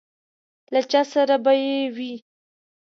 [0.73, 2.13] له چا سره به یې وي.